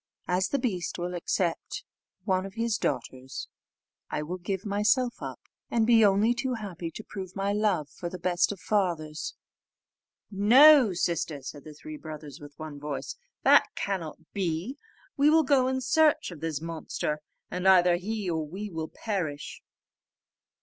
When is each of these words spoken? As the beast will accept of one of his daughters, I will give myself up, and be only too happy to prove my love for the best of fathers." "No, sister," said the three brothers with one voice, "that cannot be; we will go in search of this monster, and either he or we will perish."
As 0.27 0.47
the 0.47 0.57
beast 0.57 0.97
will 0.97 1.13
accept 1.13 1.83
of 2.23 2.27
one 2.27 2.43
of 2.43 2.55
his 2.55 2.79
daughters, 2.79 3.47
I 4.09 4.23
will 4.23 4.39
give 4.39 4.65
myself 4.65 5.21
up, 5.21 5.39
and 5.69 5.85
be 5.85 6.03
only 6.03 6.33
too 6.33 6.55
happy 6.55 6.89
to 6.89 7.03
prove 7.03 7.35
my 7.35 7.53
love 7.53 7.87
for 7.87 8.09
the 8.09 8.17
best 8.17 8.51
of 8.51 8.59
fathers." 8.59 9.35
"No, 10.31 10.91
sister," 10.93 11.43
said 11.43 11.65
the 11.65 11.75
three 11.75 11.97
brothers 11.97 12.39
with 12.39 12.57
one 12.57 12.79
voice, 12.79 13.15
"that 13.43 13.67
cannot 13.75 14.17
be; 14.33 14.75
we 15.17 15.29
will 15.29 15.43
go 15.43 15.67
in 15.67 15.81
search 15.81 16.31
of 16.31 16.39
this 16.41 16.59
monster, 16.61 17.19
and 17.51 17.67
either 17.67 17.97
he 17.97 18.27
or 18.27 18.43
we 18.47 18.71
will 18.71 18.87
perish." 18.89 19.61